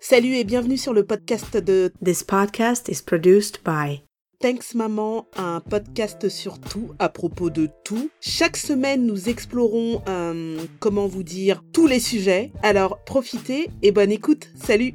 Salut 0.00 0.34
et 0.34 0.44
bienvenue 0.44 0.76
sur 0.76 0.94
le 0.94 1.04
podcast 1.04 1.56
de 1.56 1.92
This 2.04 2.22
podcast 2.22 2.88
is 2.88 3.02
produced 3.04 3.58
by 3.64 4.04
Thanks 4.38 4.76
Maman, 4.76 5.26
un 5.36 5.60
podcast 5.60 6.28
sur 6.28 6.60
tout, 6.60 6.92
à 7.00 7.08
propos 7.08 7.50
de 7.50 7.68
tout. 7.84 8.08
Chaque 8.20 8.56
semaine, 8.56 9.04
nous 9.04 9.28
explorons, 9.28 10.00
euh, 10.08 10.56
comment 10.78 11.08
vous 11.08 11.24
dire, 11.24 11.64
tous 11.72 11.88
les 11.88 11.98
sujets. 11.98 12.52
Alors 12.62 13.02
profitez 13.04 13.70
et 13.82 13.90
bonne 13.90 14.12
écoute. 14.12 14.48
Salut 14.54 14.94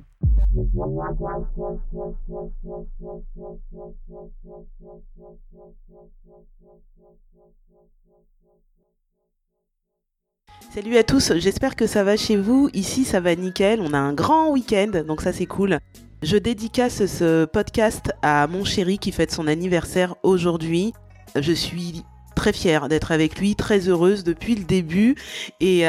Salut 10.74 10.98
à 10.98 11.04
tous, 11.04 11.34
j'espère 11.36 11.76
que 11.76 11.86
ça 11.86 12.04
va 12.04 12.18
chez 12.18 12.36
vous. 12.36 12.68
Ici, 12.74 13.06
ça 13.06 13.20
va 13.20 13.36
nickel. 13.36 13.80
On 13.80 13.94
a 13.94 14.00
un 14.00 14.12
grand 14.12 14.50
week-end, 14.50 15.04
donc 15.08 15.22
ça 15.22 15.32
c'est 15.32 15.46
cool. 15.46 15.78
Je 16.24 16.36
dédicace 16.36 17.06
ce 17.06 17.46
podcast 17.46 18.12
à 18.24 18.48
mon 18.48 18.66
chéri 18.66 18.98
qui 18.98 19.12
fête 19.12 19.32
son 19.32 19.46
anniversaire 19.46 20.16
aujourd'hui. 20.24 20.92
Je 21.40 21.52
suis 21.52 22.02
très 22.36 22.54
fière 22.54 22.90
d'être 22.90 23.12
avec 23.12 23.38
lui, 23.38 23.56
très 23.56 23.88
heureuse 23.88 24.24
depuis 24.24 24.56
le 24.56 24.64
début. 24.64 25.14
Et 25.62 25.86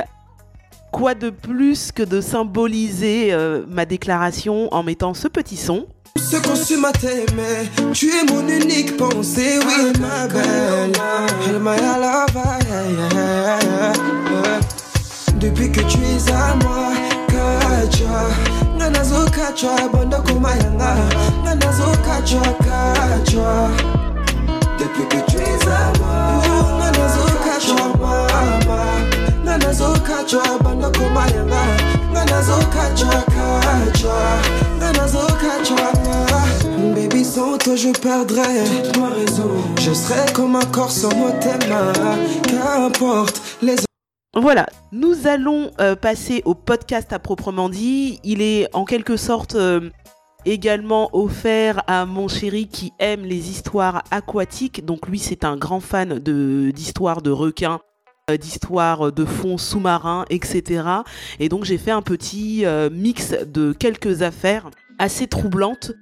quoi 0.93 1.15
de 1.15 1.31
plus 1.31 1.91
que 1.91 2.03
de 2.03 2.21
symboliser 2.21 3.33
euh, 3.33 3.65
ma 3.67 3.87
déclaration 3.87 4.69
en 4.75 4.83
mettant 4.83 5.15
ce 5.15 5.29
petit 5.29 5.57
son 5.57 5.87
tu 7.93 8.09
es 8.09 8.25
mon 8.33 8.47
unique 8.47 8.97
pensée, 8.97 9.59
oui 9.59 9.93
ma 10.01 10.29
belle. 10.29 10.93
Depuis 15.45 15.71
que 15.71 15.81
tu 15.83 15.99
es 15.99 16.33
à 16.33 16.55
moi, 16.65 16.89
kacha. 17.29 18.17
Nganazo 18.77 19.27
kacha, 19.31 19.89
banda 19.93 20.19
kumayanga. 20.21 20.97
Nganazo 21.45 21.85
kacha, 22.07 22.41
kacha. 22.65 23.69
Depuis 24.79 25.07
que 25.07 25.21
tu 25.31 25.37
es 25.37 25.69
à 25.69 25.93
moi, 26.01 26.41
nganazo 26.79 27.27
kacha, 27.45 27.77
mama. 28.01 28.87
Nganazo 29.45 29.93
kacha, 30.09 30.43
banda 30.63 30.89
kumayanga. 30.97 31.63
Nganazo 32.11 32.57
kacha, 32.75 33.23
kacha. 33.35 34.17
Kacha, 35.45 35.77
Baby, 36.95 37.25
sans 37.25 37.59
toi 37.59 37.77
je 37.77 37.91
perdrais 37.91 38.65
ma 38.99 39.09
raison. 39.09 39.51
Je 39.79 39.93
serais 39.93 40.33
comme 40.33 40.57
un 40.57 40.65
corps 40.73 40.91
sans 40.91 41.15
moi, 41.15 41.33
Qu'importe 42.47 43.41
les 43.63 43.77
voilà, 44.37 44.67
nous 44.91 45.29
allons 45.29 45.71
euh, 45.81 45.95
passer 45.95 46.43
au 46.45 46.55
podcast 46.55 47.13
à 47.13 47.21
proprement 47.21 47.69
dit. 47.69 48.19
Il 48.25 48.43
est 48.43 48.69
en 48.75 48.85
quelque 48.85 49.17
sorte 49.17 49.55
euh, 49.55 49.91
également 50.45 51.09
offert 51.13 51.85
à 51.87 52.05
mon 52.05 52.27
chéri 52.27 52.67
qui 52.67 52.93
aime 52.99 53.23
les 53.25 53.51
histoires 53.51 54.03
aquatiques. 54.11 54.85
Donc 54.85 55.07
lui, 55.07 55.21
c'est 55.21 55.45
un 55.45 55.57
grand 55.57 55.79
fan 55.79 56.19
d'histoires 56.19 57.23
de 57.23 57.31
requins, 57.31 57.79
euh, 58.29 58.37
d'histoires 58.37 59.13
de 59.13 59.25
fonds 59.25 59.57
sous-marins, 59.57 60.25
etc. 60.31 60.83
Et 61.39 61.49
donc 61.49 61.63
j'ai 61.65 61.79
fait 61.79 61.93
un 61.93 62.03
petit 62.03 62.65
mix 62.91 63.37
de 63.47 63.73
quelques 63.73 64.23
affaires 64.23 64.69
assez 64.99 65.29
troublantes 65.29 65.93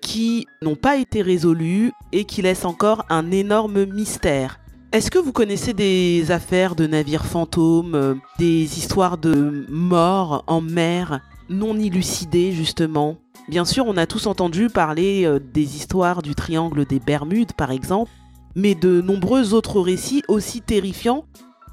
qui 0.00 0.46
n'ont 0.62 0.76
pas 0.76 0.96
été 0.96 1.22
résolues 1.22 1.92
et 2.12 2.24
qui 2.24 2.42
laissent 2.42 2.64
encore 2.64 3.06
un 3.08 3.30
énorme 3.30 3.86
mystère. 3.86 4.60
Est-ce 4.92 5.12
que 5.12 5.20
vous 5.20 5.30
connaissez 5.30 5.72
des 5.72 6.32
affaires 6.32 6.74
de 6.74 6.84
navires 6.84 7.24
fantômes, 7.24 7.94
euh, 7.94 8.14
des 8.40 8.76
histoires 8.76 9.18
de 9.18 9.64
morts 9.68 10.42
en 10.48 10.60
mer 10.60 11.20
non 11.48 11.78
élucidées 11.78 12.50
justement? 12.50 13.18
Bien 13.48 13.64
sûr, 13.64 13.84
on 13.86 13.96
a 13.96 14.06
tous 14.06 14.26
entendu 14.26 14.68
parler 14.68 15.24
euh, 15.26 15.38
des 15.38 15.76
histoires 15.76 16.22
du 16.22 16.34
triangle 16.34 16.86
des 16.86 16.98
Bermudes 16.98 17.52
par 17.52 17.70
exemple, 17.70 18.10
mais 18.56 18.74
de 18.74 19.00
nombreux 19.00 19.54
autres 19.54 19.80
récits 19.80 20.24
aussi 20.26 20.60
terrifiants 20.60 21.24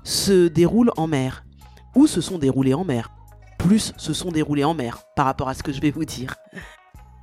se 0.03 0.47
déroulent 0.47 0.93
en 0.95 1.07
mer, 1.07 1.43
ou 1.95 2.05
se 2.05 2.21
sont 2.21 2.37
déroulés 2.37 2.75
en 2.75 2.85
mer. 2.85 3.09
Plus 3.57 3.93
se 3.97 4.13
sont 4.13 4.29
déroulés 4.29 4.63
en 4.63 4.75
mer 4.75 4.99
par 5.15 5.25
rapport 5.25 5.49
à 5.49 5.55
ce 5.55 5.63
que 5.63 5.73
je 5.73 5.81
vais 5.81 5.89
vous 5.89 6.05
dire. 6.05 6.35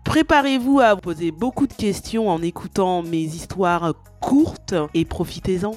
Préparez-vous 0.04 0.80
à 0.80 0.94
vous 0.94 1.00
poser 1.00 1.30
beaucoup 1.30 1.66
de 1.66 1.72
questions 1.72 2.28
en 2.28 2.42
écoutant 2.42 3.02
mes 3.02 3.22
histoires 3.22 3.94
courtes 4.20 4.74
et 4.92 5.04
profitez-en. 5.04 5.72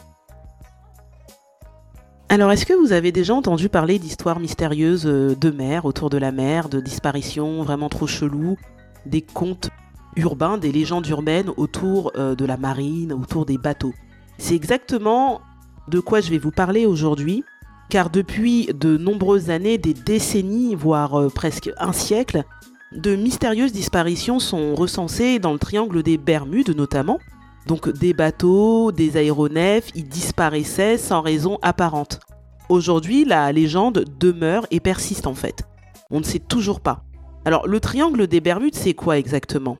Alors, 2.30 2.52
est-ce 2.52 2.66
que 2.66 2.74
vous 2.74 2.92
avez 2.92 3.14
déjà 3.14 3.34
entendu 3.34 3.70
parler 3.70 4.00
d'histoires 4.00 4.42
mystérieuses 4.42 5.08
euh, 5.08 5.34
de 5.34 5.50
mer, 5.50 5.86
autour 5.86 6.10
de 6.10 6.18
la 6.18 6.34
mer, 6.34 6.68
de 6.68 6.82
disparitions 6.82 7.64
vraiment 7.64 7.88
trop 7.88 8.06
cheloues, 8.06 8.58
des 9.06 9.22
contes 9.22 9.70
urbains, 10.18 10.58
des 10.58 10.74
légendes 10.74 11.08
urbaines 11.08 11.50
autour 11.56 12.12
euh, 12.18 12.36
de 12.36 12.44
la 12.44 12.58
marine, 12.58 13.14
autour 13.14 13.46
des 13.46 13.58
bateaux? 13.58 13.94
C'est 14.38 14.56
exactement 14.56 15.40
de 15.88 16.02
quoi 16.02 16.20
je 16.20 16.30
vais 16.30 16.38
vous 16.38 16.52
parler 16.52 16.86
aujourd'hui, 16.86 17.46
car 17.90 18.10
depuis 18.10 18.70
de 18.74 18.98
nombreuses 18.98 19.50
années, 19.50 19.78
des 19.78 19.94
décennies, 19.94 20.76
voire 20.76 21.18
euh, 21.18 21.30
presque 21.30 21.72
un 21.78 21.94
siècle, 21.94 22.44
de 22.92 23.16
mystérieuses 23.16 23.72
disparitions 23.74 24.40
sont 24.40 24.76
recensées 24.76 25.40
dans 25.40 25.54
le 25.54 25.60
triangle 25.60 26.04
des 26.04 26.18
Bermudes 26.18 26.76
notamment. 26.76 27.20
Donc 27.68 27.90
des 27.90 28.14
bateaux, 28.14 28.92
des 28.94 29.18
aéronefs, 29.18 29.90
ils 29.94 30.08
disparaissaient 30.08 30.98
sans 30.98 31.22
raison 31.22 31.60
apparente. 31.62 32.22
Aujourd'hui, 32.70 33.26
la 33.26 33.52
légende 33.52 34.06
demeure 34.20 34.66
et 34.72 34.80
persiste 34.80 35.28
en 35.28 35.36
fait. 35.36 35.64
On 36.10 36.20
ne 36.20 36.26
sait 36.26 36.40
toujours 36.40 36.80
pas. 36.80 37.04
Alors 37.44 37.68
le 37.68 37.80
triangle 37.80 38.28
des 38.28 38.40
Bermudes, 38.40 38.76
c'est 38.76 38.94
quoi 38.94 39.18
exactement? 39.18 39.78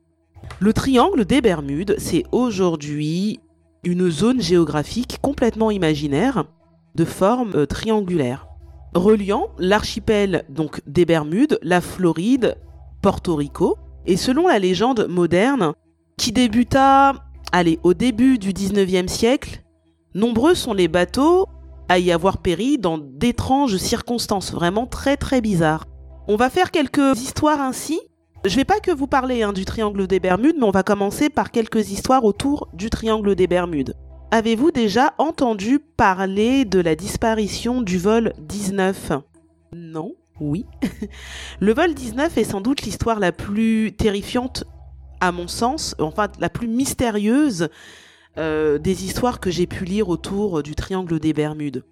Le 0.60 0.72
triangle 0.72 1.24
des 1.24 1.40
Bermudes, 1.40 1.96
c'est 1.98 2.24
aujourd'hui 2.30 3.40
une 3.84 4.10
zone 4.10 4.40
géographique 4.40 5.18
complètement 5.22 5.70
imaginaire 5.70 6.44
de 6.94 7.04
forme 7.04 7.52
euh, 7.54 7.66
triangulaire 7.66 8.46
reliant 8.94 9.50
l'archipel 9.58 10.44
donc 10.48 10.80
des 10.86 11.04
Bermudes, 11.04 11.58
la 11.62 11.80
Floride 11.80 12.56
Porto 13.02 13.34
Rico. 13.36 13.78
Et 14.06 14.16
selon 14.16 14.48
la 14.48 14.58
légende 14.58 15.06
moderne, 15.08 15.74
qui 16.16 16.32
débuta 16.32 17.14
allez, 17.52 17.78
au 17.82 17.94
début 17.94 18.38
du 18.38 18.52
19e 18.52 19.08
siècle, 19.08 19.62
nombreux 20.14 20.54
sont 20.54 20.74
les 20.74 20.88
bateaux 20.88 21.46
à 21.88 21.98
y 21.98 22.12
avoir 22.12 22.38
péri 22.38 22.78
dans 22.78 22.98
d'étranges 22.98 23.76
circonstances, 23.76 24.52
vraiment 24.52 24.86
très 24.86 25.16
très 25.16 25.40
bizarres. 25.40 25.86
On 26.26 26.36
va 26.36 26.50
faire 26.50 26.70
quelques 26.70 27.18
histoires 27.20 27.60
ainsi. 27.60 27.98
Je 28.44 28.54
vais 28.56 28.64
pas 28.64 28.80
que 28.80 28.90
vous 28.90 29.06
parler 29.06 29.42
hein, 29.42 29.52
du 29.52 29.64
triangle 29.64 30.06
des 30.06 30.20
Bermudes, 30.20 30.56
mais 30.58 30.66
on 30.66 30.70
va 30.70 30.82
commencer 30.82 31.30
par 31.30 31.50
quelques 31.50 31.90
histoires 31.90 32.24
autour 32.24 32.68
du 32.74 32.90
triangle 32.90 33.34
des 33.34 33.46
Bermudes. 33.46 33.94
Avez-vous 34.30 34.70
déjà 34.70 35.14
entendu 35.16 35.78
parler 35.78 36.66
de 36.66 36.80
la 36.80 36.94
disparition 36.94 37.80
du 37.80 37.98
vol 37.98 38.34
19 38.38 39.12
Non 39.72 40.12
oui. 40.40 40.66
le 41.60 41.72
vol 41.72 41.94
19 41.94 42.36
est 42.38 42.44
sans 42.44 42.60
doute 42.60 42.82
l'histoire 42.82 43.20
la 43.20 43.32
plus 43.32 43.92
terrifiante, 43.96 44.64
à 45.20 45.32
mon 45.32 45.48
sens, 45.48 45.94
enfin 45.98 46.28
la 46.38 46.48
plus 46.48 46.68
mystérieuse 46.68 47.68
euh, 48.36 48.78
des 48.78 49.04
histoires 49.04 49.40
que 49.40 49.50
j'ai 49.50 49.66
pu 49.66 49.84
lire 49.84 50.08
autour 50.08 50.62
du 50.62 50.74
triangle 50.74 51.18
des 51.18 51.32
Bermudes. 51.32 51.84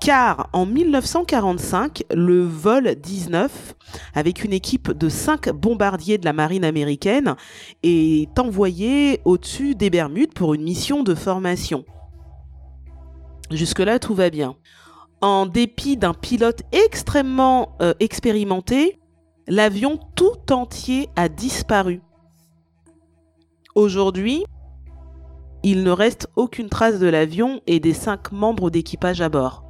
Car 0.00 0.48
en 0.52 0.64
1945, 0.64 2.04
le 2.14 2.42
vol 2.42 2.94
19, 2.94 3.74
avec 4.14 4.44
une 4.44 4.52
équipe 4.52 4.92
de 4.92 5.08
5 5.08 5.50
bombardiers 5.50 6.16
de 6.16 6.24
la 6.24 6.32
marine 6.32 6.64
américaine, 6.64 7.34
est 7.82 8.38
envoyé 8.38 9.20
au-dessus 9.24 9.74
des 9.74 9.90
Bermudes 9.90 10.32
pour 10.32 10.54
une 10.54 10.62
mission 10.62 11.02
de 11.02 11.14
formation. 11.14 11.84
Jusque-là, 13.50 13.98
tout 13.98 14.14
va 14.14 14.30
bien 14.30 14.54
en 15.20 15.46
dépit 15.46 15.96
d'un 15.96 16.14
pilote 16.14 16.62
extrêmement 16.72 17.76
euh, 17.82 17.94
expérimenté, 18.00 18.98
l'avion 19.46 19.98
tout 20.14 20.52
entier 20.52 21.08
a 21.16 21.28
disparu. 21.28 22.00
Aujourd'hui, 23.74 24.44
il 25.62 25.82
ne 25.82 25.90
reste 25.90 26.28
aucune 26.36 26.68
trace 26.68 26.98
de 26.98 27.06
l'avion 27.06 27.60
et 27.66 27.80
des 27.80 27.92
cinq 27.92 28.32
membres 28.32 28.70
d'équipage 28.70 29.20
à 29.20 29.28
bord. 29.28 29.64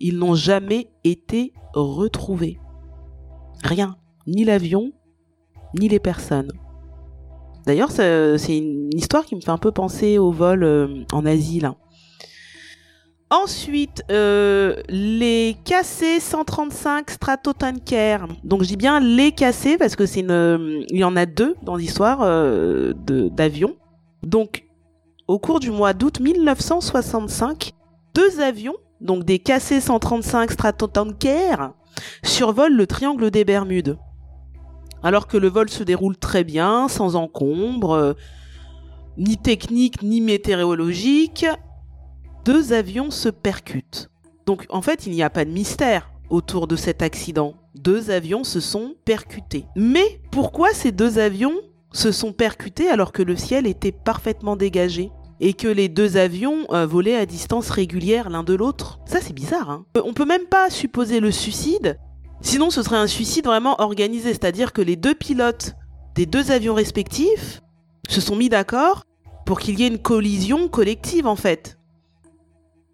Ils 0.00 0.18
n'ont 0.18 0.34
jamais 0.34 0.88
été 1.04 1.52
retrouvés. 1.74 2.58
Rien, 3.62 3.96
ni 4.26 4.44
l'avion, 4.44 4.92
ni 5.78 5.88
les 5.88 5.98
personnes. 5.98 6.52
D'ailleurs, 7.66 7.90
c'est 7.90 8.38
une 8.56 8.88
histoire 8.94 9.26
qui 9.26 9.36
me 9.36 9.40
fait 9.42 9.50
un 9.50 9.58
peu 9.58 9.72
penser 9.72 10.16
au 10.16 10.30
vol 10.30 10.64
euh, 10.64 11.04
en 11.12 11.26
Asie. 11.26 11.60
Ensuite, 13.30 14.04
euh, 14.10 14.76
les 14.88 15.54
KC 15.64 16.18
135 16.18 17.10
Stratotanker. 17.10 18.26
Donc 18.42 18.62
je 18.62 18.68
dis 18.68 18.76
bien 18.76 19.00
les 19.00 19.32
KC 19.32 19.76
parce 19.78 19.96
que 19.96 20.06
c'est 20.06 20.20
une, 20.20 20.84
il 20.88 20.96
y 20.96 21.04
en 21.04 21.14
a 21.14 21.26
deux 21.26 21.54
dans 21.62 21.76
l'histoire 21.76 22.20
euh, 22.22 22.94
d'avions. 22.96 23.76
Donc 24.22 24.64
au 25.26 25.38
cours 25.38 25.60
du 25.60 25.70
mois 25.70 25.92
d'août 25.92 26.20
1965, 26.20 27.72
deux 28.14 28.40
avions, 28.40 28.76
donc 29.02 29.24
des 29.24 29.38
KC 29.38 29.80
135 29.80 30.50
Stratotanker, 30.50 31.74
survolent 32.22 32.76
le 32.76 32.86
triangle 32.86 33.30
des 33.30 33.44
Bermudes. 33.44 33.98
Alors 35.02 35.26
que 35.26 35.36
le 35.36 35.48
vol 35.48 35.68
se 35.68 35.82
déroule 35.82 36.16
très 36.16 36.44
bien, 36.44 36.88
sans 36.88 37.14
encombre, 37.14 37.90
euh, 37.90 38.12
ni 39.18 39.36
technique 39.36 40.02
ni 40.02 40.22
météorologique, 40.22 41.44
deux 42.48 42.72
avions 42.72 43.10
se 43.10 43.28
percutent. 43.28 44.08
Donc 44.46 44.64
en 44.70 44.80
fait, 44.80 45.06
il 45.06 45.12
n'y 45.12 45.22
a 45.22 45.28
pas 45.28 45.44
de 45.44 45.50
mystère 45.50 46.10
autour 46.30 46.66
de 46.66 46.76
cet 46.76 47.02
accident. 47.02 47.52
Deux 47.74 48.10
avions 48.10 48.42
se 48.42 48.58
sont 48.58 48.94
percutés. 49.04 49.66
Mais 49.76 50.22
pourquoi 50.30 50.70
ces 50.72 50.90
deux 50.90 51.18
avions 51.18 51.52
se 51.92 52.10
sont 52.10 52.32
percutés 52.32 52.88
alors 52.88 53.12
que 53.12 53.22
le 53.22 53.36
ciel 53.36 53.66
était 53.66 53.92
parfaitement 53.92 54.56
dégagé 54.56 55.10
et 55.40 55.52
que 55.52 55.68
les 55.68 55.90
deux 55.90 56.16
avions 56.16 56.64
euh, 56.70 56.86
volaient 56.86 57.18
à 57.18 57.26
distance 57.26 57.68
régulière 57.68 58.30
l'un 58.30 58.44
de 58.44 58.54
l'autre? 58.54 58.98
Ça 59.04 59.20
c'est 59.20 59.34
bizarre. 59.34 59.68
Hein 59.68 59.84
On 60.02 60.14
peut 60.14 60.24
même 60.24 60.46
pas 60.46 60.70
supposer 60.70 61.20
le 61.20 61.30
suicide. 61.30 61.98
Sinon 62.40 62.70
ce 62.70 62.82
serait 62.82 62.96
un 62.96 63.08
suicide 63.08 63.44
vraiment 63.44 63.78
organisé, 63.78 64.30
c'est-à-dire 64.30 64.72
que 64.72 64.80
les 64.80 64.96
deux 64.96 65.14
pilotes 65.14 65.74
des 66.14 66.24
deux 66.24 66.50
avions 66.50 66.72
respectifs 66.72 67.60
se 68.08 68.22
sont 68.22 68.36
mis 68.36 68.48
d'accord 68.48 69.02
pour 69.44 69.60
qu'il 69.60 69.78
y 69.78 69.84
ait 69.84 69.88
une 69.88 69.98
collision 69.98 70.68
collective 70.68 71.26
en 71.26 71.36
fait. 71.36 71.77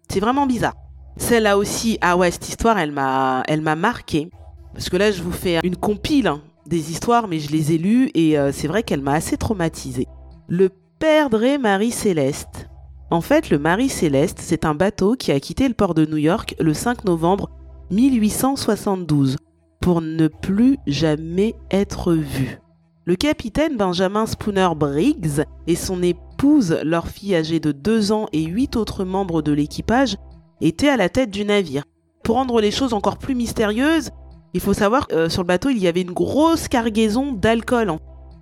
C'est 0.09 0.19
vraiment 0.19 0.45
bizarre. 0.45 0.75
Celle-là 1.17 1.57
aussi, 1.57 1.97
ah 2.01 2.17
ouais, 2.17 2.31
cette 2.31 2.49
histoire, 2.49 2.77
elle 2.77 2.91
m'a, 2.91 3.75
marqué. 3.75 4.29
Parce 4.73 4.89
que 4.89 4.97
là, 4.97 5.11
je 5.11 5.23
vous 5.23 5.31
fais 5.31 5.59
une 5.63 5.77
compile 5.77 6.27
hein, 6.27 6.41
des 6.65 6.91
histoires, 6.91 7.27
mais 7.27 7.39
je 7.39 7.51
les 7.51 7.71
ai 7.73 7.77
lues 7.77 8.11
et 8.13 8.37
euh, 8.37 8.51
c'est 8.51 8.67
vrai 8.67 8.83
qu'elle 8.83 9.01
m'a 9.01 9.13
assez 9.13 9.37
traumatisée. 9.37 10.07
Le 10.47 10.69
perdrait 10.99 11.57
Marie 11.57 11.91
Céleste. 11.91 12.69
En 13.11 13.21
fait, 13.21 13.49
le 13.49 13.59
Marie 13.59 13.89
Céleste, 13.89 14.39
c'est 14.41 14.65
un 14.65 14.75
bateau 14.75 15.15
qui 15.15 15.31
a 15.31 15.39
quitté 15.39 15.67
le 15.67 15.73
port 15.73 15.93
de 15.93 16.05
New 16.05 16.17
York 16.17 16.55
le 16.59 16.73
5 16.73 17.05
novembre 17.05 17.49
1872 17.91 19.37
pour 19.79 20.01
ne 20.01 20.27
plus 20.27 20.77
jamais 20.87 21.55
être 21.71 22.13
vu. 22.13 22.59
Le 23.05 23.15
capitaine 23.15 23.77
Benjamin 23.77 24.25
Spooner 24.25 24.69
Briggs 24.75 25.43
et 25.67 25.75
son 25.75 26.01
épouse, 26.35 26.79
leur 26.83 27.07
fille 27.07 27.33
âgée 27.33 27.61
de 27.61 27.71
2 27.71 28.11
ans 28.11 28.27
et 28.33 28.43
8 28.43 28.75
autres 28.75 29.05
membres 29.05 29.41
de 29.41 29.53
l'équipage 29.53 30.17
étaient 30.59 30.89
à 30.89 30.97
la 30.97 31.07
tête 31.07 31.31
du 31.31 31.45
navire. 31.45 31.85
Pour 32.25 32.35
rendre 32.35 32.59
les 32.59 32.71
choses 32.71 32.93
encore 32.93 33.17
plus 33.17 33.35
mystérieuses, 33.35 34.09
il 34.53 34.59
faut 34.59 34.73
savoir 34.73 35.07
que 35.07 35.15
euh, 35.15 35.29
sur 35.29 35.43
le 35.43 35.47
bateau, 35.47 35.69
il 35.69 35.77
y 35.77 35.87
avait 35.87 36.01
une 36.01 36.11
grosse 36.11 36.67
cargaison 36.67 37.31
d'alcool. 37.31 37.93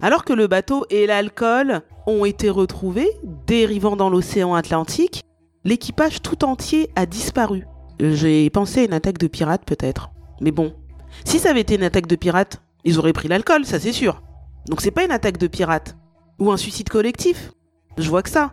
Alors 0.02 0.26
que 0.26 0.34
le 0.34 0.48
bateau 0.48 0.86
et 0.90 1.06
l'alcool 1.06 1.82
ont 2.08 2.26
été 2.26 2.50
retrouvés, 2.50 3.10
dérivant 3.46 3.96
dans 3.96 4.10
l'océan 4.10 4.56
Atlantique, 4.56 5.22
l'équipage 5.64 6.24
tout 6.24 6.44
entier 6.46 6.90
a 6.96 7.06
disparu. 7.06 7.68
J'ai 8.00 8.50
pensé 8.50 8.80
à 8.82 8.84
une 8.86 8.94
attaque 8.94 9.20
de 9.20 9.28
pirates 9.28 9.66
peut-être. 9.66 10.10
Mais 10.42 10.52
bon, 10.52 10.74
si 11.26 11.38
ça 11.38 11.52
avait 11.52 11.62
été 11.62 11.76
une 11.76 11.84
attaque 11.84 12.08
de 12.08 12.16
pirates, 12.16 12.60
ils 12.86 12.98
auraient 12.98 13.14
pris 13.14 13.28
l'alcool, 13.28 13.66
ça 13.66 13.80
c'est 13.80 13.94
sûr. 13.94 14.24
Donc 14.68 14.82
c'est 14.82 14.90
pas 14.90 15.06
une 15.06 15.12
attaque 15.12 15.38
de 15.38 15.48
pirates. 15.48 15.96
Ou 16.40 16.52
un 16.52 16.58
suicide 16.58 16.90
collectif. 16.90 17.52
Je 17.98 18.10
vois 18.10 18.24
que 18.24 18.30
ça. 18.30 18.52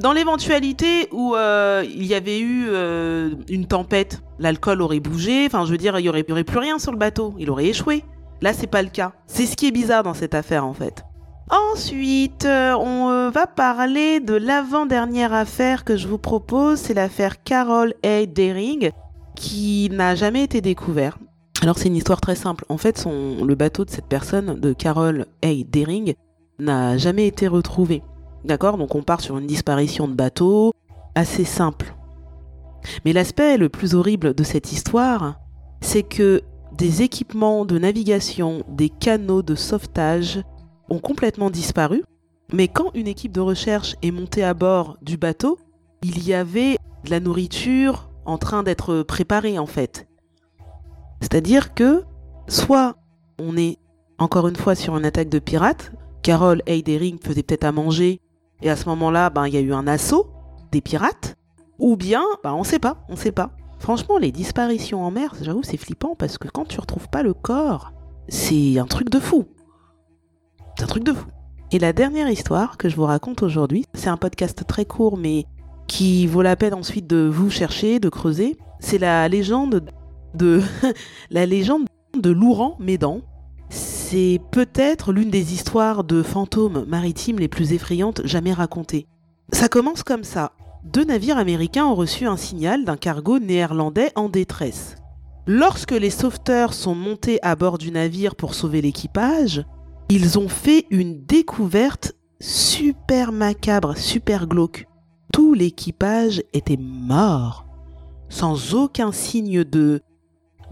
Dans 0.00 0.12
l'éventualité 0.12 1.08
où 1.12 1.34
euh, 1.34 1.84
il 1.86 2.06
y 2.06 2.14
avait 2.14 2.40
eu 2.40 2.66
euh, 2.68 3.30
une 3.48 3.66
tempête, 3.66 4.22
l'alcool 4.38 4.80
aurait 4.82 5.00
bougé, 5.00 5.46
enfin 5.46 5.64
je 5.64 5.70
veux 5.70 5.78
dire, 5.78 5.98
il 5.98 6.04
y 6.04 6.08
aurait, 6.08 6.22
plus 6.22 6.58
rien 6.58 6.78
sur 6.78 6.92
le 6.92 6.98
bateau, 6.98 7.34
il 7.38 7.50
aurait 7.50 7.66
échoué. 7.66 8.04
Là, 8.40 8.52
c'est 8.52 8.66
pas 8.66 8.82
le 8.82 8.88
cas. 8.88 9.12
C'est 9.26 9.46
ce 9.46 9.54
qui 9.54 9.68
est 9.68 9.70
bizarre 9.70 10.02
dans 10.02 10.14
cette 10.14 10.34
affaire 10.34 10.66
en 10.66 10.72
fait. 10.72 11.04
Ensuite, 11.50 12.46
euh, 12.46 12.74
on 12.74 13.30
va 13.30 13.46
parler 13.46 14.20
de 14.20 14.34
l'avant-dernière 14.34 15.34
affaire 15.34 15.84
que 15.84 15.96
je 15.96 16.08
vous 16.08 16.18
propose, 16.18 16.78
c'est 16.78 16.94
l'affaire 16.94 17.42
Carol 17.42 17.94
A. 18.02 18.24
Daring, 18.26 18.90
qui 19.36 19.90
n'a 19.92 20.14
jamais 20.14 20.42
été 20.42 20.60
découverte. 20.60 21.18
Alors 21.60 21.78
c'est 21.78 21.88
une 21.88 21.96
histoire 21.96 22.20
très 22.20 22.34
simple. 22.34 22.64
En 22.68 22.78
fait, 22.78 22.98
son, 22.98 23.44
le 23.44 23.54
bateau 23.54 23.84
de 23.84 23.90
cette 23.90 24.06
personne, 24.06 24.58
de 24.58 24.72
Carol 24.72 25.26
A. 25.42 25.52
Daring, 25.70 26.14
n'a 26.58 26.96
jamais 26.96 27.26
été 27.26 27.46
retrouvé. 27.46 28.02
D'accord? 28.44 28.78
Donc 28.78 28.94
on 28.94 29.02
part 29.02 29.20
sur 29.20 29.38
une 29.38 29.46
disparition 29.46 30.08
de 30.08 30.14
bateau 30.14 30.72
assez 31.14 31.44
simple. 31.44 31.94
Mais 33.04 33.12
l'aspect 33.12 33.56
le 33.56 33.68
plus 33.68 33.94
horrible 33.94 34.34
de 34.34 34.42
cette 34.42 34.72
histoire, 34.72 35.38
c'est 35.80 36.02
que 36.02 36.42
des 36.76 37.02
équipements 37.02 37.64
de 37.64 37.78
navigation, 37.78 38.64
des 38.68 38.88
canaux 38.88 39.42
de 39.42 39.54
sauvetage 39.54 40.42
ont 40.88 40.98
complètement 40.98 41.50
disparu. 41.50 42.02
Mais 42.52 42.68
quand 42.68 42.90
une 42.94 43.06
équipe 43.06 43.32
de 43.32 43.40
recherche 43.40 43.94
est 44.02 44.10
montée 44.10 44.42
à 44.42 44.54
bord 44.54 44.96
du 45.02 45.16
bateau, 45.16 45.58
il 46.02 46.26
y 46.26 46.34
avait 46.34 46.76
de 47.04 47.10
la 47.10 47.20
nourriture 47.20 48.10
en 48.24 48.38
train 48.38 48.62
d'être 48.62 49.02
préparée 49.02 49.58
en 49.58 49.66
fait. 49.66 50.08
C'est-à-dire 51.20 51.74
que 51.74 52.04
soit 52.48 52.96
on 53.38 53.56
est 53.56 53.78
encore 54.18 54.48
une 54.48 54.56
fois 54.56 54.74
sur 54.74 54.96
une 54.96 55.04
attaque 55.04 55.28
de 55.28 55.38
pirates, 55.38 55.92
Carol 56.22 56.62
Heidering 56.66 57.18
faisait 57.20 57.42
peut-être 57.42 57.64
à 57.64 57.72
manger 57.72 58.20
et 58.62 58.70
à 58.70 58.76
ce 58.76 58.88
moment-là, 58.88 59.30
ben, 59.30 59.46
il 59.46 59.54
y 59.54 59.56
a 59.56 59.60
eu 59.60 59.72
un 59.72 59.86
assaut 59.86 60.30
des 60.70 60.80
pirates. 60.80 61.36
Ou 61.78 61.96
bien, 61.96 62.22
ben, 62.44 62.52
on 62.54 62.64
sait 62.64 62.78
pas, 62.78 63.04
on 63.08 63.16
sait 63.16 63.32
pas. 63.32 63.50
Franchement, 63.78 64.18
les 64.18 64.30
disparitions 64.30 65.04
en 65.04 65.10
mer, 65.10 65.34
j'avoue, 65.42 65.64
c'est 65.64 65.76
flippant 65.76 66.14
parce 66.14 66.38
que 66.38 66.46
quand 66.46 66.66
tu 66.66 66.78
retrouves 66.78 67.08
pas 67.08 67.24
le 67.24 67.34
corps, 67.34 67.92
c'est 68.28 68.78
un 68.78 68.86
truc 68.86 69.10
de 69.10 69.18
fou. 69.18 69.46
C'est 70.76 70.84
un 70.84 70.86
truc 70.86 71.02
de 71.02 71.12
fou. 71.12 71.26
Et 71.72 71.80
la 71.80 71.92
dernière 71.92 72.28
histoire 72.28 72.76
que 72.76 72.88
je 72.88 72.94
vous 72.94 73.04
raconte 73.04 73.42
aujourd'hui, 73.42 73.84
c'est 73.94 74.08
un 74.08 74.16
podcast 74.16 74.64
très 74.66 74.84
court 74.84 75.16
mais 75.16 75.46
qui 75.88 76.26
vaut 76.26 76.42
la 76.42 76.54
peine 76.54 76.74
ensuite 76.74 77.08
de 77.08 77.28
vous 77.28 77.50
chercher, 77.50 77.98
de 77.98 78.08
creuser. 78.08 78.56
C'est 78.78 78.98
la 78.98 79.28
légende 79.28 79.84
de 80.34 80.62
la 81.30 81.46
légende 81.46 81.86
de 82.16 82.30
Louran 82.30 82.76
Médan, 82.78 83.22
c'est 84.12 84.42
peut-être 84.50 85.10
l'une 85.10 85.30
des 85.30 85.54
histoires 85.54 86.04
de 86.04 86.22
fantômes 86.22 86.84
maritimes 86.86 87.38
les 87.38 87.48
plus 87.48 87.72
effrayantes 87.72 88.20
jamais 88.26 88.52
racontées. 88.52 89.06
Ça 89.54 89.70
commence 89.70 90.02
comme 90.02 90.22
ça. 90.22 90.52
Deux 90.84 91.04
navires 91.04 91.38
américains 91.38 91.86
ont 91.86 91.94
reçu 91.94 92.26
un 92.26 92.36
signal 92.36 92.84
d'un 92.84 92.98
cargo 92.98 93.38
néerlandais 93.38 94.12
en 94.14 94.28
détresse. 94.28 94.96
Lorsque 95.46 95.92
les 95.92 96.10
sauveteurs 96.10 96.74
sont 96.74 96.94
montés 96.94 97.38
à 97.40 97.56
bord 97.56 97.78
du 97.78 97.90
navire 97.90 98.34
pour 98.34 98.52
sauver 98.52 98.82
l'équipage, 98.82 99.64
ils 100.10 100.38
ont 100.38 100.50
fait 100.50 100.84
une 100.90 101.24
découverte 101.24 102.12
super 102.38 103.32
macabre, 103.32 103.96
super 103.96 104.46
glauque. 104.46 104.86
Tout 105.32 105.54
l'équipage 105.54 106.42
était 106.52 106.78
mort, 106.78 107.64
sans 108.28 108.74
aucun 108.74 109.10
signe 109.10 109.64
de 109.64 110.02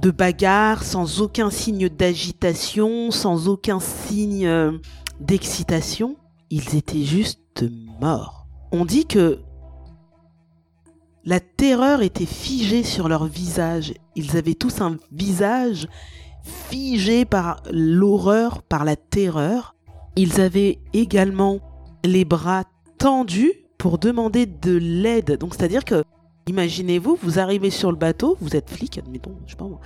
de 0.01 0.11
bagarre, 0.11 0.83
sans 0.83 1.21
aucun 1.21 1.51
signe 1.51 1.89
d'agitation, 1.89 3.11
sans 3.11 3.49
aucun 3.49 3.81
signe 3.81 4.47
euh, 4.47 4.73
d'excitation. 5.21 6.17
Ils 6.51 6.75
étaient 6.77 7.05
juste 7.05 7.65
morts. 8.01 8.47
On 8.73 8.85
dit 8.85 9.07
que 9.07 9.41
la 11.25 11.41
terreur 11.41 12.03
était 12.03 12.27
figée 12.27 12.83
sur 12.83 13.09
leur 13.09 13.27
visage. 13.27 13.93
Ils 14.17 14.37
avaient 14.37 14.55
tous 14.55 14.81
un 14.81 14.97
visage 15.13 15.87
figé 16.43 17.27
par 17.27 17.63
l'horreur, 17.71 18.63
par 18.63 18.85
la 18.85 18.97
terreur. 18.97 19.75
Ils 20.17 20.41
avaient 20.41 20.79
également 20.95 21.61
les 22.05 22.25
bras 22.25 22.65
tendus 22.99 23.53
pour 23.77 23.99
demander 23.99 24.47
de 24.47 24.77
l'aide. 24.77 25.37
Donc 25.39 25.55
c'est-à-dire 25.55 25.85
que 25.85 26.05
Imaginez-vous, 26.51 27.17
vous 27.23 27.39
arrivez 27.39 27.71
sur 27.71 27.93
le 27.93 27.97
bateau, 27.97 28.37
vous 28.41 28.57
êtes 28.57 28.71
flic, 28.71 28.99
admettons, 28.99 29.37
je 29.47 29.53
sais 29.53 29.57
pas 29.57 29.69
moi. 29.69 29.81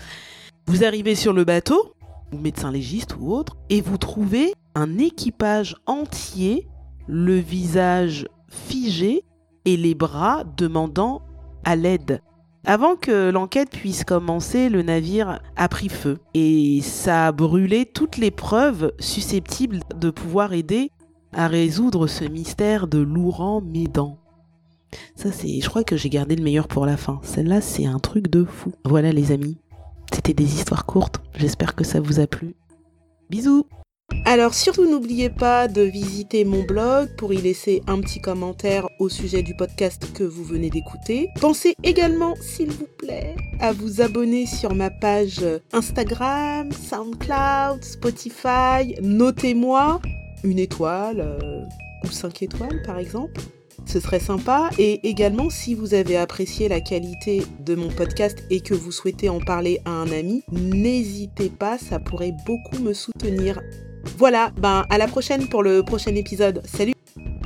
Vous 0.67 0.83
arrivez 0.83 1.15
sur 1.15 1.35
le 1.35 1.45
bateau, 1.45 1.93
ou 2.33 2.39
médecin 2.39 2.73
légiste 2.73 3.17
ou 3.21 3.35
autre, 3.35 3.59
et 3.69 3.83
vous 3.83 3.99
trouvez 3.99 4.55
un 4.75 4.97
équipage 4.97 5.77
entier, 5.85 6.67
le 7.07 7.35
visage 7.35 8.27
figé 8.49 9.25
et 9.67 9.77
les 9.77 9.95
bras 9.95 10.45
demandant 10.57 11.21
à 11.65 11.77
l'aide. 11.77 12.23
Avant 12.65 12.97
que 12.97 13.29
l'enquête 13.31 13.69
puisse 13.69 14.03
commencer, 14.03 14.71
le 14.71 14.81
navire 14.81 15.43
a 15.57 15.69
pris 15.69 15.91
feu 15.91 16.17
et 16.33 16.81
ça 16.81 17.27
a 17.27 17.33
brûlé 17.33 17.85
toutes 17.85 18.17
les 18.17 18.31
preuves 18.31 18.91
susceptibles 18.99 19.81
de 19.95 20.09
pouvoir 20.09 20.55
aider 20.55 20.91
à 21.35 21.47
résoudre 21.47 22.07
ce 22.07 22.25
mystère 22.25 22.87
de 22.87 23.01
Louran 23.01 23.61
Médan. 23.61 24.24
Ça, 25.17 25.33
c'est, 25.33 25.61
je 25.61 25.69
crois 25.69 25.85
que 25.85 25.97
j'ai 25.97 26.11
gardé 26.11 26.37
le 26.37 26.43
meilleur 26.43 26.69
pour 26.69 26.87
la 26.87 26.97
fin. 26.97 27.21
Celle-là, 27.23 27.61
c'est 27.61 27.87
un 27.87 27.99
truc 27.99 28.29
de 28.29 28.45
fou. 28.45 28.73
Voilà, 28.85 29.13
les 29.13 29.33
amis. 29.33 29.59
C'était 30.13 30.35
des 30.35 30.45
histoires 30.45 30.87
courtes. 30.87 31.21
J'espère 31.37 31.75
que 31.75 31.85
ça 31.85 32.01
vous 32.01 32.21
a 32.21 32.27
plu. 32.27 32.55
Bisous! 33.31 33.67
Alors 34.27 34.55
surtout 34.55 34.89
n'oubliez 34.89 35.31
pas 35.31 35.67
de 35.67 35.83
visiter 35.83 36.45
mon 36.45 36.63
blog 36.63 37.09
pour 37.17 37.33
y 37.33 37.39
laisser 37.39 37.83
un 37.87 38.01
petit 38.01 38.21
commentaire 38.21 38.87
au 38.99 39.09
sujet 39.09 39.43
du 39.43 39.55
podcast 39.55 40.13
que 40.13 40.25
vous 40.25 40.45
venez 40.45 40.71
d'écouter. 40.71 41.29
Pensez 41.41 41.75
également, 41.83 42.35
s'il 42.37 42.71
vous 42.71 42.89
plaît, 42.99 43.35
à 43.61 43.73
vous 43.73 44.01
abonner 44.01 44.47
sur 44.47 44.75
ma 44.75 44.91
page 44.91 45.45
Instagram, 45.73 46.71
SoundCloud, 46.71 47.83
Spotify. 47.83 48.95
Notez-moi 49.03 50.01
une 50.45 50.59
étoile 50.59 51.21
euh, 51.21 51.63
ou 52.05 52.09
cinq 52.09 52.43
étoiles 52.43 52.83
par 52.85 52.99
exemple 52.99 53.41
ce 53.87 54.01
serait 54.01 54.21
sympa. 54.21 54.71
Et 54.79 55.09
également, 55.09 55.51
si 55.51 55.75
vous 55.75 55.95
avez 55.95 56.17
apprécié 56.17 56.69
la 56.69 56.81
qualité 56.81 57.43
de 57.61 57.75
mon 57.75 57.89
podcast 57.89 58.39
et 58.51 58.61
que 58.61 58.75
vous 58.75 58.93
souhaitez 58.93 59.29
en 59.29 59.41
parler 59.41 59.81
à 59.85 59.91
un 59.91 60.11
ami, 60.11 60.43
n'hésitez 60.53 61.51
pas, 61.51 61.79
ça 61.79 61.99
pourrait 61.99 62.35
beaucoup 62.47 62.79
me 62.79 62.93
soutenir. 62.93 63.61
Voilà, 64.19 64.51
ben 64.59 64.85
à 64.91 64.99
la 64.99 65.07
prochaine 65.07 65.49
pour 65.49 65.63
le 65.63 65.83
prochain 65.83 66.15
épisode. 66.15 66.63
Salut 66.65 66.95